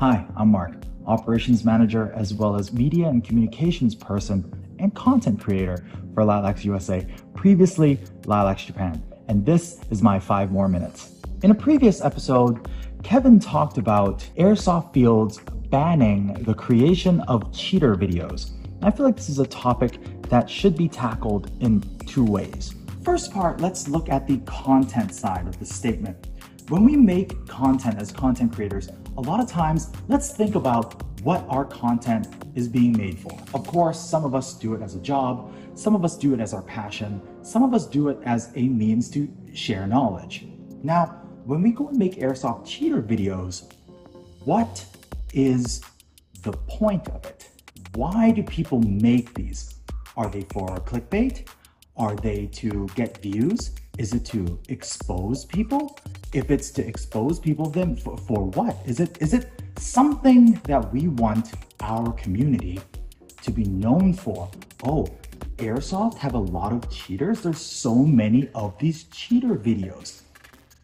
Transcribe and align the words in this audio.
Hi, 0.00 0.24
I'm 0.34 0.48
Marck, 0.48 0.76
operations 1.06 1.62
manager 1.62 2.10
as 2.16 2.32
well 2.32 2.56
as 2.56 2.72
media 2.72 3.08
and 3.08 3.22
communications 3.22 3.94
person 3.94 4.50
and 4.78 4.94
content 4.94 5.38
creator 5.38 5.84
for 6.14 6.22
LayLax 6.22 6.64
USA, 6.64 7.06
previously 7.34 7.98
LayLax 8.22 8.64
Japan. 8.64 9.02
And 9.28 9.44
this 9.44 9.78
is 9.90 10.00
my 10.00 10.18
five 10.18 10.52
more 10.52 10.68
minutes. 10.68 11.20
In 11.42 11.50
a 11.50 11.54
previous 11.54 12.00
episode, 12.00 12.66
Kevin 13.02 13.38
talked 13.38 13.76
about 13.76 14.26
airsoft 14.38 14.94
fields 14.94 15.38
banning 15.68 16.32
the 16.44 16.54
creation 16.54 17.20
of 17.28 17.52
cheater 17.52 17.94
videos. 17.94 18.52
I 18.80 18.90
feel 18.90 19.04
like 19.04 19.16
this 19.16 19.28
is 19.28 19.38
a 19.38 19.46
topic 19.46 19.98
that 20.30 20.48
should 20.48 20.78
be 20.78 20.88
tackled 20.88 21.50
in 21.60 21.82
two 22.06 22.24
ways. 22.24 22.74
First 23.04 23.34
part, 23.34 23.60
let's 23.60 23.86
look 23.86 24.08
at 24.08 24.26
the 24.26 24.38
content 24.46 25.14
side 25.14 25.46
of 25.46 25.58
the 25.58 25.66
statement. 25.66 26.29
When 26.70 26.84
we 26.84 26.94
make 26.94 27.48
content 27.48 27.98
as 27.98 28.12
content 28.12 28.54
creators, 28.54 28.88
a 29.16 29.20
lot 29.20 29.40
of 29.40 29.48
times, 29.48 29.90
let's 30.06 30.30
think 30.30 30.54
about 30.54 31.02
what 31.22 31.44
our 31.48 31.64
content 31.64 32.28
is 32.54 32.68
being 32.68 32.96
made 32.96 33.18
for. 33.18 33.36
Of 33.54 33.66
course, 33.66 33.98
some 33.98 34.24
of 34.24 34.36
us 34.36 34.54
do 34.54 34.74
it 34.74 34.80
as 34.80 34.94
a 34.94 35.00
job, 35.00 35.52
some 35.74 35.96
of 35.96 36.04
us 36.04 36.16
do 36.16 36.32
it 36.32 36.38
as 36.38 36.54
our 36.54 36.62
passion, 36.62 37.20
some 37.42 37.64
of 37.64 37.74
us 37.74 37.88
do 37.88 38.06
it 38.08 38.18
as 38.24 38.52
a 38.54 38.68
means 38.68 39.10
to 39.10 39.28
share 39.52 39.88
knowledge. 39.88 40.46
Now, 40.84 41.06
when 41.44 41.60
we 41.60 41.72
go 41.72 41.88
and 41.88 41.98
make 41.98 42.18
airsoft 42.18 42.68
cheater 42.68 43.02
videos, 43.02 43.72
what 44.44 44.86
is 45.34 45.80
the 46.42 46.52
point 46.52 47.08
of 47.08 47.26
it? 47.26 47.48
Why 47.94 48.30
do 48.30 48.44
people 48.44 48.80
make 48.82 49.34
these? 49.34 49.74
Are 50.16 50.30
they 50.30 50.42
for 50.52 50.68
clickbait? 50.78 51.48
Are 51.96 52.14
they 52.14 52.46
to 52.46 52.86
get 52.94 53.20
views? 53.20 53.72
Is 53.98 54.14
it 54.14 54.24
to 54.26 54.60
expose 54.68 55.44
people? 55.46 55.98
If 56.32 56.50
it's 56.50 56.70
to 56.72 56.86
expose 56.86 57.40
people, 57.40 57.68
then 57.68 57.96
for, 57.96 58.16
for 58.16 58.46
what? 58.50 58.76
Is 58.86 59.00
it 59.00 59.20
is 59.20 59.34
it 59.34 59.50
something 59.78 60.60
that 60.64 60.92
we 60.92 61.08
want 61.08 61.52
our 61.80 62.12
community 62.12 62.80
to 63.42 63.50
be 63.50 63.64
known 63.64 64.14
for? 64.14 64.48
Oh, 64.84 65.08
Airsoft 65.56 66.16
have 66.18 66.34
a 66.34 66.38
lot 66.38 66.72
of 66.72 66.88
cheaters. 66.88 67.42
There's 67.42 67.60
so 67.60 67.94
many 67.94 68.48
of 68.54 68.78
these 68.78 69.04
cheater 69.04 69.56
videos. 69.56 70.22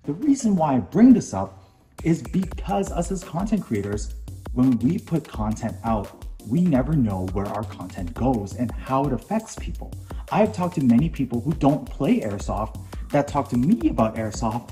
The 0.04 0.12
reason 0.12 0.56
why 0.56 0.74
I 0.74 0.78
bring 0.80 1.12
this 1.14 1.32
up 1.32 1.62
is 2.04 2.22
because 2.22 2.92
us 2.92 3.10
as 3.10 3.24
content 3.24 3.62
creators, 3.62 4.14
when 4.52 4.78
we 4.78 4.98
put 4.98 5.26
content 5.26 5.76
out, 5.84 6.24
we 6.46 6.60
never 6.60 6.92
know 6.92 7.26
where 7.32 7.46
our 7.46 7.64
content 7.64 8.12
goes 8.14 8.54
and 8.54 8.70
how 8.70 9.04
it 9.04 9.12
affects 9.12 9.56
people. 9.56 9.92
I've 10.30 10.52
talked 10.52 10.74
to 10.74 10.84
many 10.84 11.08
people 11.08 11.40
who 11.40 11.52
don't 11.54 11.88
play 11.88 12.20
airsoft 12.20 12.84
that 13.10 13.28
talk 13.28 13.48
to 13.50 13.56
me 13.56 13.88
about 13.88 14.16
airsoft, 14.16 14.70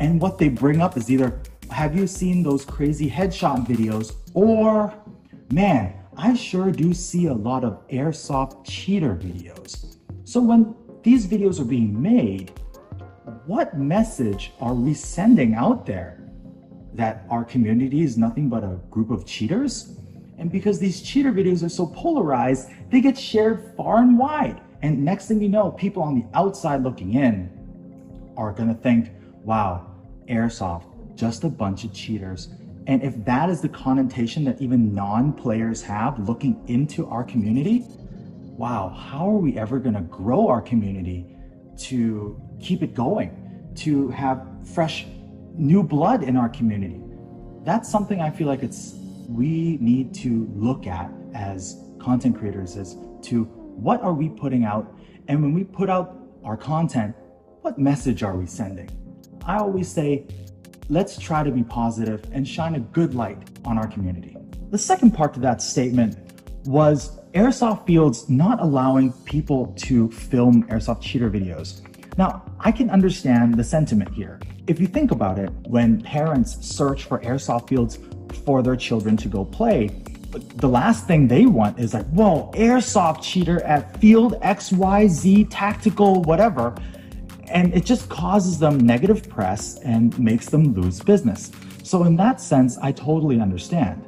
and 0.00 0.20
what 0.20 0.38
they 0.38 0.48
bring 0.48 0.80
up 0.80 0.96
is 0.96 1.10
either, 1.10 1.40
have 1.70 1.94
you 1.94 2.06
seen 2.06 2.42
those 2.42 2.64
crazy 2.64 3.08
headshot 3.08 3.66
videos? 3.66 4.16
Or, 4.34 4.92
man, 5.52 5.94
I 6.16 6.34
sure 6.34 6.72
do 6.72 6.92
see 6.94 7.26
a 7.26 7.34
lot 7.34 7.64
of 7.64 7.86
airsoft 7.88 8.64
cheater 8.64 9.14
videos. 9.14 9.96
So 10.24 10.40
when 10.40 10.74
these 11.02 11.26
videos 11.26 11.60
are 11.60 11.64
being 11.64 12.00
made, 12.00 12.50
what 13.46 13.76
message 13.78 14.52
are 14.60 14.74
we 14.74 14.94
sending 14.94 15.54
out 15.54 15.84
there? 15.84 16.16
That 16.94 17.26
our 17.30 17.44
community 17.44 18.02
is 18.02 18.16
nothing 18.16 18.48
but 18.48 18.64
a 18.64 18.80
group 18.90 19.10
of 19.10 19.26
cheaters? 19.26 19.96
And 20.38 20.50
because 20.50 20.78
these 20.78 21.02
cheater 21.02 21.30
videos 21.30 21.62
are 21.62 21.68
so 21.68 21.86
polarized, 21.86 22.70
they 22.90 23.02
get 23.02 23.18
shared 23.18 23.74
far 23.76 23.98
and 23.98 24.18
wide. 24.18 24.62
And 24.82 25.04
next 25.04 25.28
thing 25.28 25.42
you 25.42 25.50
know, 25.50 25.72
people 25.72 26.02
on 26.02 26.14
the 26.14 26.24
outside 26.32 26.82
looking 26.82 27.14
in 27.14 27.50
are 28.36 28.50
gonna 28.52 28.74
think, 28.74 29.10
wow, 29.44 29.89
airsoft, 30.30 30.84
just 31.16 31.44
a 31.44 31.48
bunch 31.48 31.84
of 31.84 31.92
cheaters. 31.92 32.48
And 32.86 33.02
if 33.02 33.24
that 33.24 33.50
is 33.50 33.60
the 33.60 33.68
connotation 33.68 34.44
that 34.44 34.60
even 34.60 34.94
non 34.94 35.32
players 35.32 35.82
have 35.82 36.18
looking 36.26 36.62
into 36.68 37.06
our 37.08 37.24
community, 37.24 37.84
wow, 38.56 38.88
how 38.88 39.28
are 39.28 39.36
we 39.36 39.58
ever 39.58 39.78
gonna 39.78 40.02
grow 40.02 40.48
our 40.48 40.62
community 40.62 41.26
to 41.78 42.40
keep 42.60 42.82
it 42.82 42.94
going, 42.94 43.72
to 43.76 44.08
have 44.10 44.46
fresh 44.64 45.06
new 45.54 45.82
blood 45.82 46.22
in 46.22 46.36
our 46.36 46.48
community? 46.48 47.00
That's 47.64 47.90
something 47.90 48.20
I 48.20 48.30
feel 48.30 48.46
like 48.46 48.62
it's 48.62 48.94
we 49.28 49.78
need 49.80 50.12
to 50.14 50.48
look 50.54 50.86
at 50.86 51.10
as 51.34 51.76
content 52.00 52.36
creators 52.36 52.76
is 52.76 52.96
to 53.22 53.44
what 53.44 54.02
are 54.02 54.12
we 54.12 54.28
putting 54.28 54.64
out? 54.64 54.92
And 55.28 55.42
when 55.42 55.54
we 55.54 55.64
put 55.64 55.88
out 55.88 56.16
our 56.44 56.56
content, 56.56 57.14
what 57.60 57.78
message 57.78 58.22
are 58.22 58.36
we 58.36 58.46
sending? 58.46 58.90
I 59.44 59.58
always 59.58 59.88
say, 59.90 60.26
let's 60.88 61.18
try 61.18 61.42
to 61.42 61.50
be 61.50 61.62
positive 61.62 62.24
and 62.32 62.46
shine 62.46 62.74
a 62.74 62.80
good 62.80 63.14
light 63.14 63.38
on 63.64 63.78
our 63.78 63.86
community. 63.86 64.36
The 64.70 64.78
second 64.78 65.12
part 65.12 65.34
to 65.34 65.40
that 65.40 65.62
statement 65.62 66.16
was 66.64 67.18
airsoft 67.32 67.86
fields 67.86 68.28
not 68.28 68.60
allowing 68.60 69.12
people 69.24 69.74
to 69.78 70.10
film 70.10 70.64
airsoft 70.64 71.00
cheater 71.00 71.30
videos. 71.30 71.82
Now, 72.18 72.42
I 72.58 72.72
can 72.72 72.90
understand 72.90 73.54
the 73.54 73.64
sentiment 73.64 74.12
here. 74.12 74.40
If 74.66 74.80
you 74.80 74.86
think 74.86 75.10
about 75.10 75.38
it, 75.38 75.50
when 75.66 76.00
parents 76.02 76.66
search 76.66 77.04
for 77.04 77.20
airsoft 77.20 77.68
fields 77.68 77.98
for 78.44 78.62
their 78.62 78.76
children 78.76 79.16
to 79.18 79.28
go 79.28 79.44
play, 79.44 79.88
the 80.56 80.68
last 80.68 81.06
thing 81.06 81.26
they 81.26 81.46
want 81.46 81.78
is 81.80 81.94
like, 81.94 82.06
whoa, 82.10 82.50
airsoft 82.54 83.22
cheater 83.22 83.62
at 83.62 83.98
field 84.00 84.34
XYZ 84.42 85.48
tactical, 85.50 86.22
whatever. 86.22 86.74
And 87.50 87.74
it 87.74 87.84
just 87.84 88.08
causes 88.08 88.58
them 88.58 88.78
negative 88.78 89.28
press 89.28 89.78
and 89.80 90.16
makes 90.18 90.46
them 90.46 90.72
lose 90.72 91.00
business. 91.00 91.50
So, 91.82 92.04
in 92.04 92.16
that 92.16 92.40
sense, 92.40 92.78
I 92.78 92.92
totally 92.92 93.40
understand. 93.40 94.06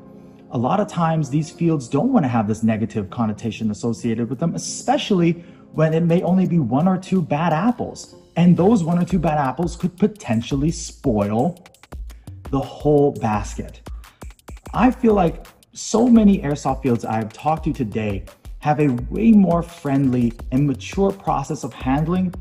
A 0.53 0.59
lot 0.59 0.79
of 0.81 0.87
times, 0.87 1.29
these 1.29 1.51
fields 1.51 1.89
don't 1.89 2.13
want 2.13 2.25
to 2.25 2.29
have 2.29 2.47
this 2.47 2.63
negative 2.63 3.11
connotation 3.11 3.71
associated 3.71 4.31
with 4.31 4.39
them, 4.39 4.55
especially 4.55 5.45
when 5.73 5.93
it 5.93 6.05
may 6.05 6.23
only 6.23 6.47
be 6.47 6.59
one 6.59 6.87
or 6.87 6.99
two 6.99 7.21
bad 7.21 7.53
apples. 7.53 8.15
And 8.37 8.57
those 8.57 8.85
one 8.85 8.99
or 8.99 9.05
two 9.05 9.19
bad 9.19 9.39
apples 9.39 9.77
could 9.77 9.97
potentially 9.97 10.71
spoil 10.71 11.65
the 12.51 12.61
whole 12.61 13.13
basket. 13.13 13.81
I 14.75 14.91
feel 14.91 15.15
like 15.15 15.47
so 15.73 16.07
many 16.07 16.41
airsoft 16.41 16.83
fields 16.83 17.05
I've 17.05 17.33
talked 17.33 17.65
to 17.65 17.73
today 17.73 18.25
have 18.61 18.79
a 18.79 18.89
way 19.11 19.33
more 19.33 19.63
friendly 19.63 20.33
and 20.53 20.67
mature 20.67 21.11
process 21.11 21.65
of 21.65 21.73
handling 21.73 22.33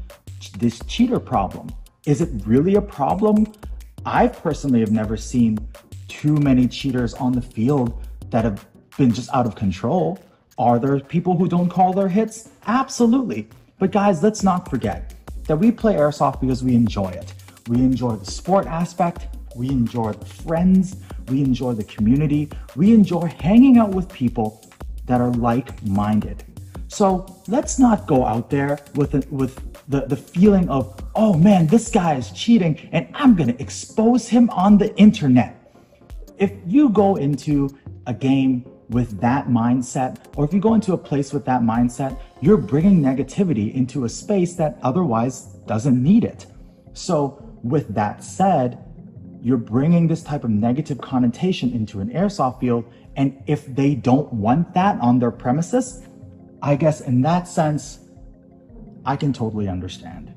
this 0.50 0.80
cheater 0.88 1.20
problem. 1.20 1.70
Is 2.06 2.22
it 2.22 2.30
really 2.46 2.76
a 2.76 2.82
problem? 2.82 3.52
I 4.06 4.28
personally 4.28 4.80
have 4.80 4.92
never 4.92 5.16
seen 5.16 5.60
too 6.08 6.36
many 6.38 6.68
cheaters 6.68 7.14
on 7.14 7.32
the 7.32 7.42
field 7.42 8.04
that 8.32 8.44
have 8.44 8.66
been 8.98 9.14
just 9.14 9.30
out 9.34 9.46
of 9.46 9.56
control. 9.56 10.20
Are 10.58 10.80
there 10.80 11.00
people 11.00 11.38
who 11.38 11.48
don't 11.48 11.70
call 11.70 11.94
their 11.94 12.08
hits? 12.08 12.50
Absolutely. 12.66 13.48
But 13.80 13.92
guys, 13.92 14.22
let's 14.24 14.44
not 14.44 14.70
forget 14.70 15.14
that 15.46 15.58
we 15.58 15.72
play 15.72 15.96
airsoft 15.96 16.42
because 16.42 16.64
we 16.64 16.76
enjoy 16.76 17.10
it. 17.10 17.34
We 17.68 17.78
enjoy 17.78 18.16
the 18.16 18.30
sport 18.30 18.66
aspect, 18.68 19.28
we 19.56 19.70
enjoy 19.70 20.14
the 20.14 20.26
friends, 20.26 20.96
we 21.28 21.42
enjoy 21.42 21.74
the 21.74 21.84
community, 21.84 22.50
we 22.76 22.94
enjoy 22.94 23.28
hanging 23.40 23.78
out 23.78 23.90
with 23.90 24.12
people 24.12 24.66
that 25.06 25.22
are 25.22 25.32
like 25.32 25.84
minded. 25.86 26.44
So 26.88 27.42
let's 27.48 27.80
not 27.80 28.08
go 28.08 28.26
out 28.26 28.50
there 28.50 28.80
with, 28.96 29.32
with 29.32 29.71
the, 29.88 30.02
the 30.02 30.16
feeling 30.16 30.70
of, 30.70 30.98
oh 31.16 31.34
man, 31.34 31.68
this 31.68 31.90
guy 31.90 32.16
is 32.16 32.32
cheating 32.32 32.90
and 32.92 33.08
I'm 33.14 33.36
gonna 33.36 33.56
expose 33.60 34.28
him 34.28 34.50
on 34.52 34.78
the 34.78 34.96
internet. 34.98 35.58
If 36.38 36.52
you 36.66 36.90
go 36.90 37.16
into 37.16 37.78
a 38.08 38.14
game 38.14 38.66
with 38.90 39.22
that 39.22 39.48
mindset, 39.48 40.18
or 40.36 40.44
if 40.44 40.54
you 40.54 40.60
go 40.60 40.74
into 40.74 40.94
a 40.94 40.98
place 40.98 41.32
with 41.32 41.46
that 41.46 41.62
mindset, 41.62 42.20
you're 42.42 42.58
bringing 42.58 43.02
negativity 43.02 43.74
into 43.74 44.04
a 44.06 44.10
space 44.10 44.56
that 44.56 44.78
otherwise 44.84 45.44
doesn't 45.66 46.02
need 46.02 46.26
it. 46.26 46.46
So, 46.94 47.42
with 47.64 47.94
that 47.96 48.24
said, 48.24 48.84
you're 49.42 49.58
bringing 49.58 50.08
this 50.08 50.24
type 50.24 50.44
of 50.44 50.50
negative 50.50 51.00
connotation 51.00 51.72
into 51.72 52.00
an 52.00 52.10
airsoft 52.10 52.60
field. 52.60 52.86
And 53.16 53.42
if 53.48 53.66
they 53.66 53.96
don't 53.96 54.32
want 54.34 54.74
that 54.74 55.00
on 55.00 55.20
their 55.20 55.32
premises, 55.32 56.04
I 56.62 56.76
guess 56.76 57.02
in 57.02 57.22
that 57.22 57.48
sense, 57.48 58.00
I 59.06 59.16
can 59.16 59.34
totally 59.34 59.68
understand. 59.68 60.34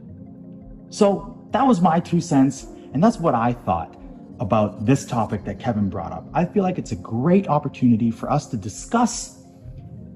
So 0.90 1.46
that 1.50 1.66
was 1.66 1.81
my 1.81 2.00
two 2.00 2.20
cents. 2.20 2.66
And 2.93 3.02
that's 3.02 3.19
what 3.19 3.34
I 3.34 3.52
thought 3.52 3.96
about 4.40 4.87
this 4.87 5.05
topic 5.05 5.44
that 5.44 5.58
Kevin 5.58 5.90
brought 5.90 6.12
up. 6.12 6.28
I 6.32 6.44
feel 6.44 6.62
like 6.62 6.78
it's 6.78 6.93
a 6.93 6.96
great 6.96 7.49
opportunity 7.49 8.11
for 8.11 8.31
us 8.31 8.46
to 8.49 8.56
discuss, 8.56 9.43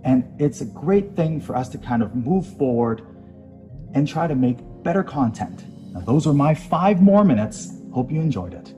and 0.05 0.25
it's 0.41 0.61
a 0.61 0.65
great 0.65 1.15
thing 1.15 1.41
for 1.41 1.57
us 1.57 1.69
to 1.71 1.79
kind 1.79 2.03
of 2.03 2.15
move 2.15 2.47
forward 2.57 3.03
and 3.95 4.07
try 4.07 4.27
to 4.27 4.35
make 4.35 4.59
better 4.83 5.03
content. 5.03 5.65
Now, 5.93 6.01
those 6.01 6.27
are 6.27 6.35
my 6.35 6.55
five 6.55 7.03
more 7.03 7.25
minutes. 7.25 7.73
Hope 7.93 8.13
you 8.13 8.21
enjoyed 8.21 8.55
it. 8.55 8.75